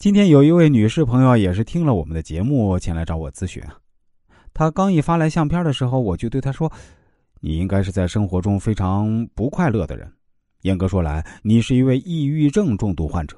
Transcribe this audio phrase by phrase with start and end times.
[0.00, 3.78] 今天有一位女士朋友也是听了我们的节目前来找我咨询啊。
[4.54, 6.72] 她刚一发来相片的时候，我就对她说
[7.38, 10.10] ：“你应该是在生活中非常不快乐的人。
[10.62, 13.36] 严格说来，你是一位抑郁症重度患者。”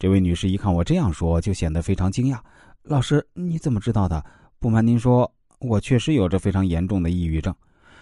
[0.00, 2.40] 这位女士一看我这样说，就显得非常惊讶
[2.82, 4.24] ：“老师，你怎么知道的？
[4.58, 7.54] 不瞒您说，我确实有着非常严重的抑郁症，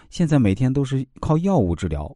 [0.08, 2.10] 现在每天都是靠药物治疗。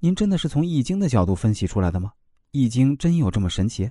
[0.00, 2.10] 您真的是从《易经》的角度分析出来的吗？
[2.50, 3.90] 《易经》真有这么神奇？”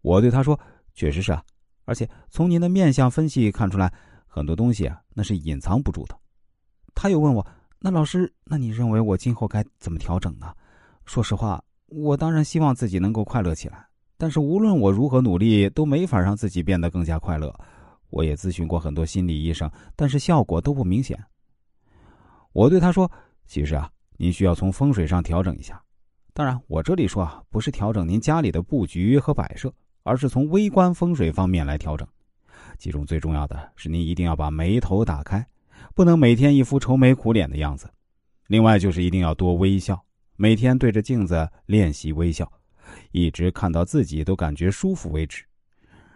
[0.00, 0.58] 我对他说
[0.94, 1.42] ：“确实是啊，
[1.84, 3.92] 而且从您的面相分析看出来，
[4.26, 6.18] 很多东西啊，那是隐藏不住的。”
[6.94, 7.46] 他又问我
[7.80, 10.52] ：“那老师，那你认为我今后该怎么调整呢？”
[11.06, 17.54] 说实话，我当然希望自己能够快乐起来，但是无论我如何努力，都没法让自己变得更加快乐。
[18.10, 21.18] 我也咨询过很多心理医生，但是效果都不明显。
[22.52, 23.10] 我对他说
[23.46, 25.82] ：“其实啊，您需要从风水上调整一下。
[26.32, 29.72] 当然，我这里说啊，不是调整您家里的布局和摆设。”
[30.08, 32.08] 而是从微观风水方面来调整，
[32.78, 35.46] 其中最重要的是您一定要把眉头打开，
[35.94, 37.90] 不能每天一副愁眉苦脸的样子。
[38.46, 40.02] 另外就是一定要多微笑，
[40.36, 42.50] 每天对着镜子练习微笑，
[43.12, 45.44] 一直看到自己都感觉舒服为止。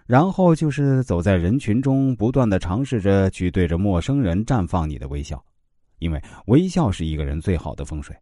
[0.07, 5.43] 然后就是走在人群中，不断的尝试着去对着陌生人绽放你的微笑，
[5.99, 8.17] 因为微笑是一个人最好的风水。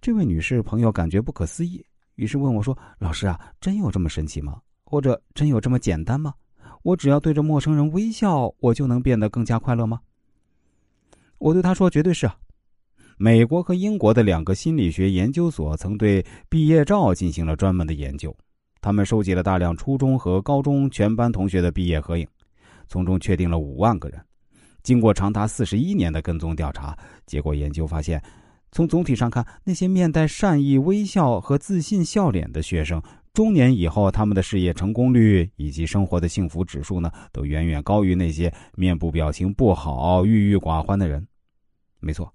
[0.00, 1.84] 这位女士朋友感觉不可思议。
[2.16, 4.60] 于是问我说：“老师啊，真有这么神奇吗？
[4.84, 6.34] 或者真有这么简单吗？
[6.82, 10.00] 我只要对着陌生人微笑，我就能变得更加快乐吗？”
[11.38, 12.36] 我对他说：“绝对是啊！
[13.18, 18.34] 美国和英国的两个心理学研究所曾对毕业照进行了专门的研究，
[18.80, 22.26] 他们收集了大量初中和高中全班同学的毕业合影，
[22.88, 24.18] 从中确定了五万个人。
[24.82, 28.22] 经过长达四十一年的跟踪调查，结果研究发现。”
[28.72, 41.26] 从总体上看，那些面带善意微笑和自信笑脸的学生，中年以后他们的事业成功率以及生活的幸福指数呢，都远远高于那些面部表情不好、郁郁寡欢的人。
[42.00, 42.32] 没错，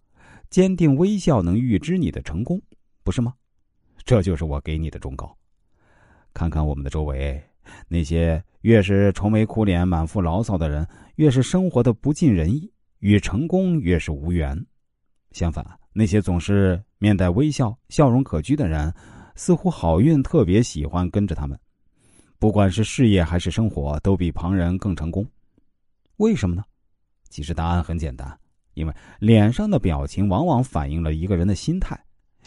[0.50, 2.60] 坚定微笑能预知你的成功，
[3.04, 3.34] 不是吗？
[4.04, 5.38] 这就是我给你的忠告。
[6.34, 7.40] 看看我们的周围，
[7.88, 14.66] 那些越是愁眉苦脸、满腹牢骚的人，越是生活的不尽人意，与成功越是无缘。
[15.32, 15.66] 相反。
[15.94, 18.94] 那些总是面带微笑、笑容可掬的人，
[19.36, 21.60] 似乎好运特别喜欢跟着他们。
[22.40, 25.26] 不管是事业还是生活，都比旁人更成功。
[26.18, 26.64] 为什么呢？
[27.30, 28.38] 其实答案很简单，
[28.74, 32.00] 因为脸上的表情往往反映了一个人的心态。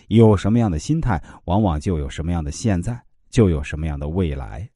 [0.08, 4.68] 有什么样的心态，往往就有什么样的现在，就有什么样的未来。